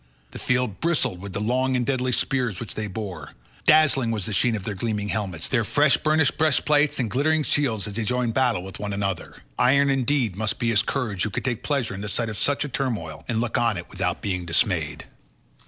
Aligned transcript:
The 0.31 0.39
field 0.39 0.79
bristled 0.79 1.21
with 1.21 1.33
the 1.33 1.39
long 1.39 1.75
and 1.75 1.85
deadly 1.85 2.11
spears 2.11 2.59
which 2.59 2.73
they 2.73 2.87
bore. 2.87 3.29
Dazzling 3.67 4.09
was 4.09 4.25
the 4.25 4.33
sheen 4.33 4.55
of 4.55 4.63
their 4.63 4.73
gleaming 4.73 5.09
helmets, 5.09 5.47
their 5.47 5.63
fresh 5.63 5.95
burnished 5.95 6.39
breastplates, 6.39 6.97
and 6.97 7.07
glittering 7.07 7.43
shields 7.43 7.85
as 7.85 7.93
they 7.93 8.03
joined 8.03 8.33
battle 8.33 8.63
with 8.63 8.79
one 8.79 8.93
another. 8.93 9.43
Iron 9.59 9.91
indeed 9.91 10.35
must 10.35 10.57
be 10.57 10.69
his 10.69 10.81
courage 10.81 11.21
who 11.21 11.29
could 11.29 11.45
take 11.45 11.61
pleasure 11.61 11.93
in 11.93 12.01
the 12.01 12.09
sight 12.09 12.29
of 12.29 12.37
such 12.37 12.65
a 12.65 12.69
turmoil, 12.69 13.23
and 13.27 13.39
look 13.41 13.59
on 13.59 13.77
it 13.77 13.91
without 13.91 14.23
being 14.23 14.43
dismayed. 14.43 15.05